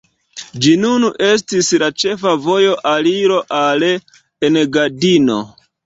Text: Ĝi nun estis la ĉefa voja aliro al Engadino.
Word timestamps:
Ĝi 0.63 0.71
nun 0.85 1.05
estis 1.25 1.69
la 1.85 1.91
ĉefa 2.05 2.35
voja 2.47 2.75
aliro 2.95 3.41
al 3.63 3.89
Engadino. 3.91 5.43